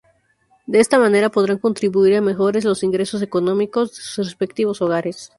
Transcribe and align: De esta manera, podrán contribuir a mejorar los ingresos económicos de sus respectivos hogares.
De 0.73 0.79
esta 0.83 0.97
manera, 1.03 1.29
podrán 1.35 1.59
contribuir 1.59 2.15
a 2.15 2.21
mejorar 2.29 2.65
los 2.65 2.81
ingresos 2.81 3.21
económicos 3.21 3.95
de 3.97 4.01
sus 4.01 4.25
respectivos 4.29 4.81
hogares. 4.81 5.29